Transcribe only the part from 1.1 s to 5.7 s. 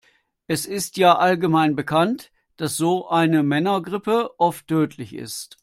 allgemein bekannt, dass so eine Männergrippe oft tödlich ist.